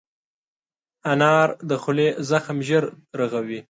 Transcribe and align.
انار 1.11 1.49
د 1.69 1.71
خولې 1.81 2.07
زخم 2.29 2.57
ژر 2.67 2.83
رغوي. 3.19 3.59